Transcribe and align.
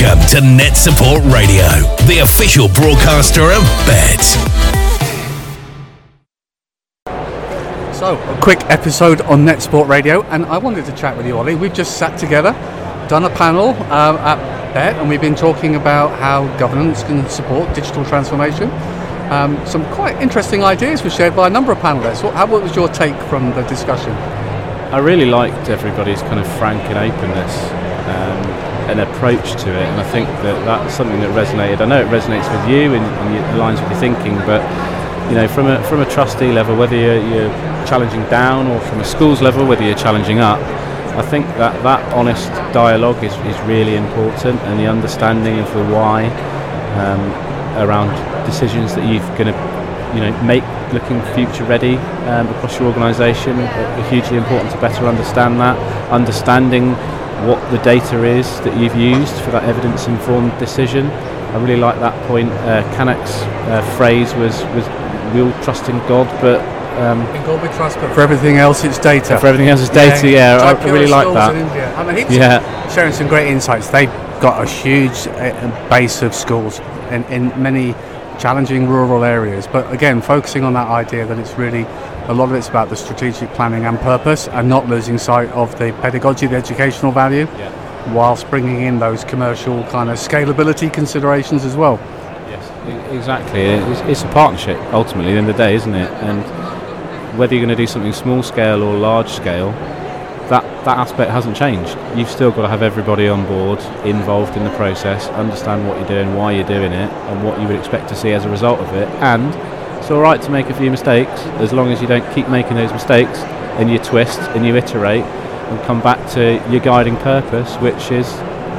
Welcome 0.00 0.28
to 0.28 0.36
NetSupport 0.36 1.32
Radio, 1.32 1.66
the 2.06 2.20
official 2.22 2.68
broadcaster 2.68 3.42
of 3.42 3.62
Bett. 3.84 4.22
So, 7.92 8.16
a 8.16 8.40
quick 8.40 8.60
episode 8.70 9.22
on 9.22 9.44
NetSupport 9.44 9.88
Radio, 9.88 10.22
and 10.24 10.46
I 10.46 10.58
wanted 10.58 10.84
to 10.84 10.94
chat 10.94 11.16
with 11.16 11.26
you, 11.26 11.32
Olly. 11.32 11.56
We've 11.56 11.74
just 11.74 11.96
sat 11.96 12.16
together, 12.16 12.52
done 13.08 13.24
a 13.24 13.30
panel 13.30 13.70
uh, 13.90 14.16
at 14.18 14.72
Bett, 14.72 14.94
and 14.98 15.08
we've 15.08 15.20
been 15.20 15.34
talking 15.34 15.74
about 15.74 16.16
how 16.20 16.46
governance 16.58 17.02
can 17.02 17.28
support 17.28 17.74
digital 17.74 18.04
transformation. 18.04 18.70
Um, 19.32 19.58
some 19.66 19.84
quite 19.94 20.16
interesting 20.22 20.62
ideas 20.62 21.02
were 21.02 21.10
shared 21.10 21.34
by 21.34 21.48
a 21.48 21.50
number 21.50 21.72
of 21.72 21.78
panelists. 21.78 22.22
What, 22.22 22.34
how, 22.34 22.46
what 22.46 22.62
was 22.62 22.76
your 22.76 22.88
take 22.88 23.16
from 23.22 23.50
the 23.50 23.62
discussion? 23.62 24.12
I 24.92 24.98
really 24.98 25.26
liked 25.26 25.68
everybody's 25.68 26.22
kind 26.22 26.38
of 26.38 26.46
frank 26.56 26.82
and 26.84 26.98
openness 26.98 27.72
um, 28.06 28.77
and 28.88 29.00
approach 29.00 29.52
to 29.62 29.70
it, 29.70 29.86
and 29.86 30.00
I 30.00 30.10
think 30.10 30.26
that 30.42 30.64
that's 30.64 30.94
something 30.94 31.20
that 31.20 31.30
resonated. 31.30 31.80
I 31.80 31.84
know 31.84 32.00
it 32.00 32.08
resonates 32.08 32.48
with 32.50 32.70
you 32.70 32.94
and, 32.94 33.04
and 33.04 33.36
it 33.36 33.44
aligns 33.54 33.80
with 33.80 33.90
your 33.90 34.00
thinking, 34.00 34.36
but 34.46 34.62
you 35.28 35.34
know, 35.34 35.46
from 35.46 35.66
a 35.66 35.82
from 35.84 36.00
a 36.00 36.06
trustee 36.10 36.52
level, 36.52 36.74
whether 36.74 36.96
you're, 36.96 37.22
you're 37.28 37.52
challenging 37.86 38.22
down 38.30 38.66
or 38.66 38.80
from 38.80 39.00
a 39.00 39.04
schools 39.04 39.42
level, 39.42 39.66
whether 39.66 39.84
you're 39.84 39.98
challenging 39.98 40.38
up, 40.38 40.58
I 41.16 41.22
think 41.22 41.46
that 41.58 41.82
that 41.82 42.00
honest 42.14 42.48
dialogue 42.72 43.22
is, 43.22 43.34
is 43.44 43.60
really 43.62 43.96
important, 43.96 44.60
and 44.62 44.80
the 44.80 44.86
understanding 44.86 45.58
of 45.58 45.72
the 45.74 45.84
why 45.84 46.26
um, 46.96 47.20
around 47.76 48.08
decisions 48.46 48.94
that 48.94 49.04
you're 49.06 49.20
going 49.36 49.52
to 49.52 49.78
you 50.14 50.20
know 50.20 50.42
make 50.42 50.64
looking 50.92 51.20
future 51.34 51.64
ready 51.64 51.96
um, 52.32 52.48
across 52.48 52.78
your 52.78 52.88
organisation 52.88 53.58
are 53.60 54.10
hugely 54.10 54.38
important 54.38 54.70
to 54.70 54.80
better 54.80 55.06
understand 55.06 55.60
that 55.60 55.76
understanding 56.10 56.94
what 57.46 57.58
the 57.70 57.78
data 57.78 58.24
is 58.24 58.46
that 58.60 58.76
you've 58.76 58.96
used 58.96 59.34
for 59.42 59.50
that 59.50 59.64
evidence 59.64 60.06
informed 60.06 60.56
decision. 60.58 61.06
I 61.06 61.56
really 61.62 61.76
like 61.76 61.98
that 62.00 62.14
point. 62.26 62.50
Uh, 62.50 62.82
uh, 62.98 63.96
phrase 63.96 64.34
was 64.34 64.62
was 64.74 64.86
we 65.34 65.42
all 65.42 65.62
trust 65.62 65.88
in 65.88 65.98
God 66.08 66.26
but 66.40 66.60
um, 66.98 67.20
in 67.34 67.42
God 67.44 67.62
we 67.62 67.68
trust 67.76 67.96
but 67.96 68.12
for 68.14 68.20
everything 68.20 68.56
else 68.56 68.84
it's 68.84 68.98
data. 68.98 69.38
For 69.38 69.46
everything 69.46 69.68
else 69.68 69.80
it's 69.80 69.90
data 69.90 70.28
yeah, 70.28 70.58
yeah 70.58 70.78
I, 70.78 70.84
really 70.90 71.06
like 71.06 71.32
that. 71.34 71.54
I 71.96 72.12
mean, 72.12 72.26
yeah. 72.30 72.88
sharing 72.94 73.12
some 73.12 73.28
great 73.28 73.48
insights. 73.48 73.88
They've 73.88 74.12
got 74.40 74.62
a 74.62 74.68
huge 74.68 75.26
uh, 75.28 75.88
base 75.88 76.22
of 76.22 76.34
schools 76.34 76.80
in, 77.10 77.24
in 77.24 77.62
many 77.62 77.94
challenging 78.38 78.88
rural 78.88 79.24
areas. 79.24 79.66
But 79.66 79.92
again, 79.92 80.20
focusing 80.22 80.64
on 80.64 80.72
that 80.74 80.88
idea 80.88 81.26
that 81.26 81.38
it's 81.38 81.54
really 81.54 81.84
a 82.28 82.34
lot 82.34 82.50
of 82.50 82.54
it's 82.54 82.68
about 82.68 82.90
the 82.90 82.96
strategic 82.96 83.50
planning 83.54 83.86
and 83.86 83.98
purpose, 84.00 84.48
and 84.48 84.68
not 84.68 84.86
losing 84.88 85.18
sight 85.18 85.48
of 85.50 85.72
the 85.78 85.92
pedagogy, 86.02 86.46
the 86.46 86.56
educational 86.56 87.10
value, 87.10 87.46
yeah. 87.56 88.14
whilst 88.14 88.48
bringing 88.50 88.82
in 88.82 88.98
those 88.98 89.24
commercial 89.24 89.82
kind 89.84 90.10
of 90.10 90.18
scalability 90.18 90.92
considerations 90.92 91.64
as 91.64 91.74
well. 91.74 91.98
Yes, 92.48 93.12
exactly. 93.12 93.62
It's, 93.62 94.00
it's 94.02 94.22
a 94.22 94.32
partnership 94.32 94.78
ultimately, 94.92 95.30
at 95.30 95.34
the 95.34 95.38
end 95.38 95.50
of 95.50 95.56
the 95.56 95.62
day, 95.62 95.74
isn't 95.74 95.94
it? 95.94 96.10
And 96.22 97.38
whether 97.38 97.54
you're 97.54 97.64
going 97.64 97.76
to 97.76 97.82
do 97.82 97.86
something 97.86 98.12
small 98.12 98.42
scale 98.42 98.82
or 98.82 98.94
large 98.96 99.30
scale, 99.30 99.72
that, 100.50 100.62
that 100.84 100.98
aspect 100.98 101.30
hasn't 101.30 101.56
changed. 101.56 101.96
You've 102.16 102.30
still 102.30 102.50
got 102.50 102.62
to 102.62 102.68
have 102.68 102.82
everybody 102.82 103.28
on 103.28 103.46
board, 103.46 103.80
involved 104.06 104.56
in 104.56 104.64
the 104.64 104.70
process, 104.76 105.28
understand 105.28 105.86
what 105.86 105.98
you're 105.98 106.08
doing, 106.08 106.34
why 106.34 106.52
you're 106.52 106.66
doing 106.66 106.92
it, 106.92 107.10
and 107.10 107.44
what 107.44 107.60
you 107.60 107.68
would 107.68 107.76
expect 107.76 108.08
to 108.10 108.16
see 108.16 108.32
as 108.32 108.44
a 108.44 108.50
result 108.50 108.80
of 108.80 108.94
it. 108.94 109.08
And 109.22 109.54
it's 110.08 110.14
all 110.14 110.22
right 110.22 110.40
to 110.40 110.50
make 110.50 110.70
a 110.70 110.74
few 110.74 110.90
mistakes 110.90 111.38
as 111.60 111.70
long 111.70 111.92
as 111.92 112.00
you 112.00 112.08
don't 112.08 112.24
keep 112.34 112.48
making 112.48 112.76
those 112.76 112.90
mistakes 112.94 113.40
and 113.76 113.90
you 113.90 113.98
twist 113.98 114.40
and 114.56 114.64
you 114.64 114.74
iterate 114.74 115.22
and 115.22 115.78
come 115.82 116.00
back 116.00 116.16
to 116.30 116.54
your 116.70 116.80
guiding 116.80 117.14
purpose, 117.16 117.76
which 117.82 118.10
is 118.10 118.26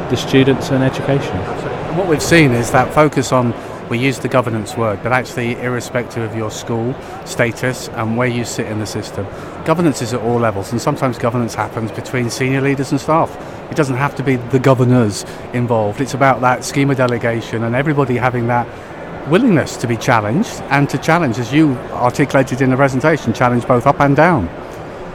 the 0.10 0.16
students 0.16 0.72
and 0.72 0.84
education. 0.84 1.38
what 1.96 2.08
we've 2.08 2.20
seen 2.20 2.52
is 2.52 2.72
that 2.72 2.92
focus 2.96 3.32
on 3.32 3.54
we 3.92 4.00
use 4.00 4.18
the 4.18 4.28
governance 4.28 4.76
word, 4.76 5.04
but 5.04 5.12
actually, 5.12 5.54
irrespective 5.62 6.24
of 6.24 6.36
your 6.36 6.50
school 6.50 6.96
status 7.26 7.90
and 7.90 8.18
where 8.18 8.28
you 8.28 8.44
sit 8.44 8.66
in 8.66 8.80
the 8.80 8.86
system, 8.88 9.28
governance 9.66 10.02
is 10.02 10.16
at 10.16 10.22
all 10.22 10.40
levels, 10.40 10.72
and 10.72 10.82
sometimes 10.82 11.20
governance 11.20 11.54
happens 11.54 11.92
between 11.92 12.32
senior 12.32 12.62
leaders 12.62 12.92
and 12.92 13.00
staff. 13.00 13.36
It 13.72 13.76
doesn't 13.76 13.98
have 13.98 14.16
to 14.16 14.24
be 14.24 14.38
the 14.38 14.60
governors 14.60 15.26
involved. 15.54 16.02
It's 16.02 16.16
about 16.16 16.42
that 16.42 16.64
schema 16.64 16.96
delegation 16.96 17.64
and 17.64 17.76
everybody 17.76 18.16
having 18.16 18.48
that 18.48 18.68
willingness 19.30 19.78
to 19.78 19.88
be 19.88 19.96
challenged 19.96 20.62
and 20.70 20.90
to 20.90 20.98
challenge, 20.98 21.38
as 21.38 21.54
you 21.54 21.74
articulated 21.92 22.62
in 22.62 22.70
the 22.70 22.76
presentation, 22.76 23.34
challenge 23.34 23.68
both 23.68 23.86
up 23.88 24.00
and 24.00 24.16
down. 24.16 24.46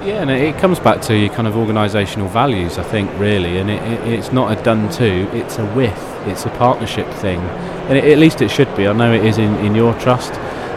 Yeah, 0.04 0.20
and 0.20 0.30
it 0.30 0.58
comes 0.58 0.78
back 0.78 1.00
to 1.02 1.16
your 1.16 1.32
kind 1.32 1.48
of 1.48 1.54
organisational 1.54 2.28
values, 2.28 2.76
I 2.76 2.82
think, 2.82 3.10
really. 3.18 3.56
And 3.56 3.70
it, 3.70 3.82
it, 3.82 4.12
it's 4.12 4.32
not 4.32 4.56
a 4.56 4.62
done 4.62 4.90
to, 4.92 5.06
it's 5.34 5.58
a 5.58 5.64
with, 5.74 5.98
it's 6.26 6.44
a 6.44 6.50
partnership 6.50 7.08
thing. 7.14 7.40
And 7.88 7.96
it, 7.96 8.04
at 8.04 8.18
least 8.18 8.42
it 8.42 8.50
should 8.50 8.74
be. 8.76 8.86
I 8.86 8.92
know 8.92 9.12
it 9.14 9.24
is 9.24 9.38
in, 9.38 9.54
in 9.64 9.74
your 9.74 9.98
trust, 9.98 10.32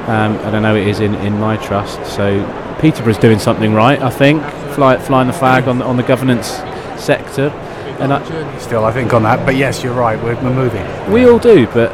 um, 0.07 0.37
and 0.45 0.55
I 0.55 0.59
know 0.59 0.75
it 0.77 0.87
is 0.87 1.01
in, 1.01 1.13
in 1.15 1.37
my 1.39 1.57
trust. 1.57 2.05
So 2.15 2.41
Peterborough's 2.79 3.17
doing 3.17 3.39
something 3.39 3.73
right, 3.73 4.01
I 4.01 4.09
think, 4.09 4.41
Fly, 4.73 4.97
flying 4.97 5.27
the 5.27 5.33
flag 5.33 5.67
on, 5.67 5.81
on 5.81 5.97
the 5.97 6.03
governance 6.03 6.47
sector. 6.97 7.49
And 7.99 8.13
I, 8.13 8.57
still, 8.59 8.85
I 8.85 8.93
think, 8.93 9.13
on 9.13 9.23
that. 9.23 9.45
But 9.45 9.57
yes, 9.57 9.83
you're 9.83 9.93
right, 9.93 10.21
we're, 10.23 10.35
we're 10.35 10.53
moving. 10.53 11.11
We 11.11 11.27
all 11.27 11.39
do, 11.39 11.67
but 11.67 11.91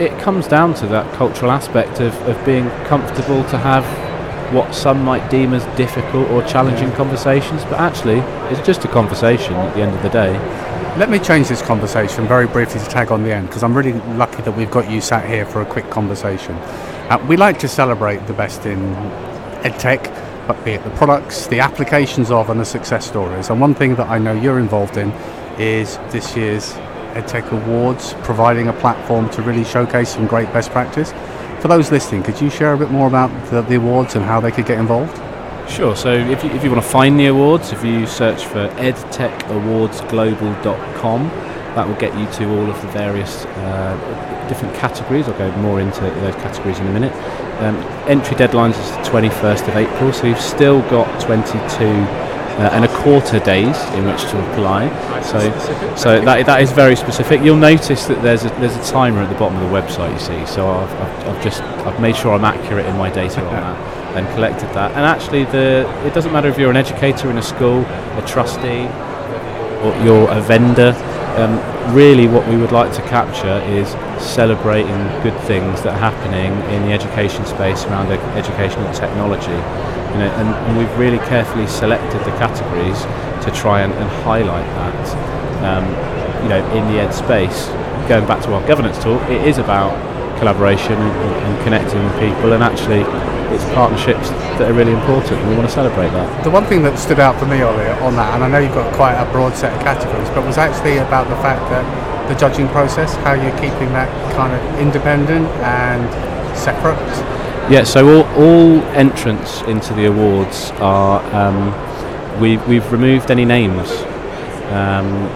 it 0.00 0.18
comes 0.18 0.48
down 0.48 0.72
to 0.72 0.86
that 0.86 1.12
cultural 1.14 1.50
aspect 1.50 2.00
of, 2.00 2.14
of 2.22 2.42
being 2.46 2.70
comfortable 2.86 3.44
to 3.44 3.58
have 3.58 3.84
what 4.54 4.74
some 4.74 5.04
might 5.04 5.30
deem 5.30 5.52
as 5.52 5.62
difficult 5.76 6.28
or 6.30 6.42
challenging 6.44 6.90
conversations, 6.92 7.62
but 7.64 7.74
actually 7.74 8.18
it's 8.50 8.66
just 8.66 8.82
a 8.86 8.88
conversation 8.88 9.52
at 9.52 9.74
the 9.74 9.82
end 9.82 9.94
of 9.94 10.02
the 10.02 10.08
day. 10.08 10.32
Let 10.96 11.10
me 11.10 11.18
change 11.18 11.48
this 11.48 11.60
conversation 11.60 12.26
very 12.26 12.46
briefly 12.46 12.80
to 12.80 12.86
tag 12.86 13.12
on 13.12 13.22
the 13.22 13.32
end 13.32 13.48
because 13.48 13.62
I'm 13.62 13.76
really 13.76 13.92
lucky 14.16 14.40
that 14.42 14.56
we've 14.56 14.70
got 14.70 14.90
you 14.90 15.02
sat 15.02 15.28
here 15.28 15.44
for 15.44 15.60
a 15.60 15.66
quick 15.66 15.90
conversation. 15.90 16.54
Uh, 16.54 17.22
we 17.28 17.36
like 17.36 17.58
to 17.58 17.68
celebrate 17.68 18.26
the 18.26 18.32
best 18.32 18.64
in 18.64 18.78
edtech, 19.62 20.02
but 20.46 20.64
be 20.64 20.72
it 20.72 20.82
the 20.82 20.90
products, 20.90 21.46
the 21.46 21.60
applications 21.60 22.30
of, 22.30 22.48
and 22.48 22.58
the 22.58 22.64
success 22.64 23.06
stories. 23.06 23.50
And 23.50 23.60
one 23.60 23.74
thing 23.74 23.96
that 23.96 24.08
I 24.08 24.18
know 24.18 24.32
you're 24.32 24.58
involved 24.58 24.96
in 24.96 25.10
is 25.58 25.98
this 26.10 26.34
year's 26.36 26.74
EdTech 27.14 27.50
Awards, 27.52 28.14
providing 28.22 28.68
a 28.68 28.72
platform 28.72 29.28
to 29.30 29.42
really 29.42 29.64
showcase 29.64 30.10
some 30.10 30.26
great 30.26 30.52
best 30.52 30.70
practice. 30.70 31.12
For 31.60 31.68
those 31.68 31.90
listening, 31.90 32.22
could 32.22 32.40
you 32.40 32.50
share 32.50 32.72
a 32.72 32.78
bit 32.78 32.90
more 32.90 33.06
about 33.06 33.28
the, 33.50 33.62
the 33.62 33.76
awards 33.76 34.16
and 34.16 34.24
how 34.24 34.40
they 34.40 34.50
could 34.50 34.66
get 34.66 34.78
involved? 34.78 35.16
Sure. 35.70 35.94
So 35.94 36.12
if 36.12 36.42
you, 36.42 36.50
if 36.50 36.64
you 36.64 36.70
want 36.70 36.82
to 36.82 36.88
find 36.88 37.20
the 37.20 37.26
awards, 37.26 37.72
if 37.72 37.84
you 37.84 38.06
search 38.06 38.44
for 38.44 38.68
edtechawardsglobal.com, 38.76 41.30
that 41.74 41.86
will 41.86 41.96
get 41.96 42.16
you 42.18 42.26
to 42.38 42.50
all 42.50 42.68
of 42.68 42.80
the 42.82 42.88
various 42.88 43.44
uh, 43.44 44.46
different 44.48 44.74
categories. 44.74 45.28
I'll 45.28 45.38
go 45.38 45.54
more 45.58 45.80
into 45.80 46.00
those 46.00 46.34
categories 46.36 46.80
in 46.80 46.88
a 46.88 46.92
minute. 46.92 47.12
Um, 47.60 47.76
entry 48.08 48.36
deadlines 48.36 48.76
is 48.80 48.90
the 48.90 49.02
21st 49.10 49.68
of 49.68 49.76
April, 49.76 50.12
so 50.12 50.26
you've 50.26 50.40
still 50.40 50.80
got 50.90 51.20
22 51.20 51.54
uh, 51.54 52.70
and 52.72 52.84
a 52.84 52.88
quarter 53.02 53.38
days 53.40 53.76
in 53.94 54.04
which 54.04 54.22
to 54.22 54.52
apply. 54.52 54.88
So, 55.22 55.38
so 55.96 56.20
that, 56.20 56.46
that 56.46 56.62
is 56.62 56.72
very 56.72 56.96
specific. 56.96 57.40
You'll 57.42 57.56
notice 57.56 58.06
that 58.06 58.22
there's 58.22 58.44
a, 58.44 58.48
there's 58.60 58.76
a 58.76 58.92
timer 58.92 59.20
at 59.20 59.28
the 59.28 59.38
bottom 59.38 59.58
of 59.58 59.70
the 59.70 59.74
website. 59.74 60.12
You 60.12 60.18
see, 60.18 60.52
so 60.52 60.68
I've, 60.68 60.92
I've, 60.92 61.28
I've 61.28 61.42
just 61.42 61.62
I've 61.62 62.00
made 62.00 62.16
sure 62.16 62.32
I'm 62.32 62.44
accurate 62.44 62.86
in 62.86 62.96
my 62.96 63.10
data 63.10 63.44
on 63.44 63.52
that 63.52 64.16
and 64.16 64.26
collected 64.34 64.68
that. 64.74 64.90
And 64.92 65.00
actually, 65.00 65.44
the 65.44 65.88
it 66.06 66.14
doesn't 66.14 66.32
matter 66.32 66.48
if 66.48 66.58
you're 66.58 66.70
an 66.70 66.76
educator 66.76 67.30
in 67.30 67.38
a 67.38 67.42
school, 67.42 67.80
a 67.82 68.24
trustee, 68.26 68.86
or 69.84 70.04
you're 70.04 70.30
a 70.30 70.40
vendor. 70.40 70.92
Um, 71.36 71.94
really, 71.94 72.26
what 72.26 72.46
we 72.48 72.56
would 72.56 72.72
like 72.72 72.92
to 72.94 73.02
capture 73.02 73.62
is 73.66 73.88
celebrating 74.22 74.96
good 75.22 75.38
things 75.42 75.82
that 75.82 75.94
are 75.94 76.10
happening 76.10 76.52
in 76.74 76.82
the 76.82 76.92
education 76.92 77.44
space 77.46 77.84
around 77.84 78.10
educational 78.36 78.92
technology 78.92 79.60
you 80.10 80.18
know, 80.18 80.30
and, 80.42 80.48
and, 80.48 80.76
we've 80.76 80.98
really 80.98 81.18
carefully 81.18 81.66
selected 81.68 82.18
the 82.24 82.34
categories 82.38 82.98
to 83.44 83.50
try 83.54 83.82
and, 83.82 83.92
and 83.94 84.10
highlight 84.24 84.66
that. 84.74 85.06
Um, 85.62 85.86
you 86.42 86.48
know, 86.48 86.58
in 86.74 86.86
the 86.92 86.98
ed 86.98 87.12
space, 87.12 87.68
going 88.08 88.26
back 88.26 88.42
to 88.44 88.52
our 88.54 88.66
governance 88.66 88.98
talk, 88.98 89.22
it 89.30 89.46
is 89.46 89.58
about 89.58 89.94
collaboration 90.38 90.94
and, 90.94 91.30
and 91.46 91.64
connecting 91.64 92.02
with 92.02 92.14
people, 92.18 92.54
and 92.54 92.62
actually, 92.62 93.04
it's 93.52 93.64
partnerships 93.74 94.30
that 94.58 94.70
are 94.70 94.74
really 94.74 94.92
important, 94.92 95.40
and 95.40 95.48
we 95.48 95.56
want 95.56 95.68
to 95.68 95.74
celebrate 95.74 96.10
that. 96.10 96.44
The 96.44 96.50
one 96.50 96.64
thing 96.64 96.82
that 96.82 96.98
stood 96.98 97.20
out 97.20 97.38
for 97.38 97.46
me, 97.46 97.62
Olly, 97.62 97.86
on 98.02 98.16
that, 98.16 98.34
and 98.34 98.44
I 98.44 98.48
know 98.48 98.58
you've 98.58 98.74
got 98.74 98.94
quite 98.94 99.14
a 99.14 99.30
broad 99.32 99.56
set 99.56 99.72
of 99.72 99.80
categories, 99.80 100.28
but 100.30 100.46
was 100.46 100.58
actually 100.58 100.98
about 100.98 101.28
the 101.28 101.36
fact 101.36 101.62
that 101.70 101.84
the 102.28 102.34
judging 102.34 102.68
process, 102.68 103.14
how 103.26 103.32
you're 103.32 103.56
keeping 103.58 103.92
that 103.92 104.08
kind 104.36 104.52
of 104.52 104.80
independent 104.80 105.46
and 105.62 106.06
separate 106.56 106.98
yeah, 107.70 107.84
so 107.84 108.24
all, 108.24 108.42
all 108.42 108.82
entrants 108.96 109.62
into 109.62 109.94
the 109.94 110.06
awards 110.06 110.72
are 110.80 111.22
um, 111.32 112.40
we, 112.40 112.56
we've 112.56 112.90
removed 112.90 113.30
any 113.30 113.44
names 113.44 113.88
um, 114.72 115.28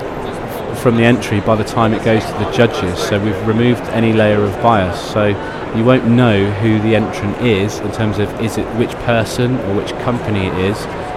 from 0.84 0.96
the 0.96 1.02
entry 1.02 1.40
by 1.40 1.56
the 1.56 1.64
time 1.64 1.94
it 1.94 2.04
goes 2.04 2.22
to 2.22 2.32
the 2.32 2.50
judges. 2.50 2.98
So 2.98 3.18
we've 3.18 3.46
removed 3.46 3.80
any 3.84 4.12
layer 4.12 4.42
of 4.42 4.52
bias. 4.60 5.00
So 5.12 5.28
you 5.74 5.82
won't 5.82 6.06
know 6.06 6.50
who 6.60 6.78
the 6.80 6.94
entrant 6.94 7.40
is 7.40 7.78
in 7.78 7.90
terms 7.90 8.18
of 8.18 8.28
is 8.42 8.58
it 8.58 8.66
which 8.76 8.90
person 9.06 9.56
or 9.60 9.76
which 9.76 9.92
company 10.04 10.46
it 10.46 10.54
is. 10.58 10.76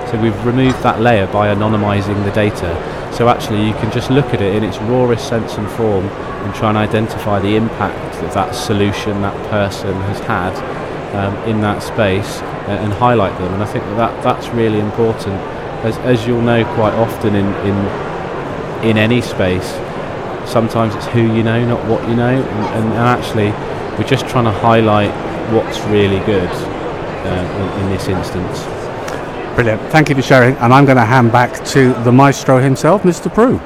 So 0.10 0.18
we've 0.22 0.46
removed 0.46 0.82
that 0.84 1.02
layer 1.02 1.28
by 1.34 1.54
anonymising 1.54 2.24
the 2.24 2.32
data. 2.32 2.72
So 3.14 3.28
actually, 3.28 3.68
you 3.68 3.74
can 3.74 3.92
just 3.92 4.10
look 4.10 4.28
at 4.28 4.42
it 4.42 4.56
in 4.56 4.64
its 4.64 4.78
rawest 4.78 5.28
sense 5.28 5.58
and 5.58 5.70
form 5.72 6.06
and 6.06 6.56
try 6.56 6.70
and 6.70 6.78
identify 6.78 7.42
the 7.42 7.58
impact 7.58 8.14
that 8.22 8.34
that 8.36 8.56
solution, 8.56 9.22
that 9.22 9.36
person 9.50 9.94
has 9.94 10.20
had 10.20 10.56
um, 11.14 11.36
in 11.50 11.60
that 11.60 11.84
space 11.84 12.40
and, 12.70 12.86
and, 12.86 12.94
highlight 12.94 13.38
them. 13.38 13.54
And 13.54 13.62
I 13.62 13.66
think 13.66 13.84
that, 13.84 13.98
that 13.98 14.24
that's 14.24 14.48
really 14.48 14.80
important. 14.80 15.36
As, 15.84 15.98
as 16.00 16.26
you'll 16.26 16.42
know 16.42 16.64
quite 16.76 16.94
often 16.94 17.36
in, 17.36 17.48
in, 17.68 18.07
in 18.84 18.98
any 18.98 19.22
space, 19.22 19.68
sometimes 20.50 20.96
it's 20.96 21.06
who 21.08 21.22
you 21.36 21.44
know, 21.44 21.66
not 21.66 21.84
what 21.86 22.08
you 22.08 22.16
know. 22.16 22.42
And, 22.42 22.86
and, 22.86 22.94
actually, 22.94 23.52
we're 23.98 24.08
just 24.08 24.28
trying 24.28 24.46
to 24.46 24.52
highlight 24.52 25.12
what's 25.54 25.80
really 25.88 26.20
good 26.26 26.50
uh, 26.50 27.78
in, 27.78 27.84
in 27.84 27.90
this 27.92 28.08
instance. 28.08 28.64
Brilliant. 29.56 29.82
Thank 29.92 30.10
you 30.10 30.16
for 30.16 30.22
sharing. 30.22 30.56
And 30.58 30.74
I'm 30.74 30.86
going 30.86 30.98
to 30.98 31.06
hand 31.06 31.32
back 31.32 31.66
to 31.70 31.94
the 32.04 32.12
maestro 32.12 32.60
himself, 32.60 33.04
Mr. 33.04 33.34
Prue. 33.34 33.60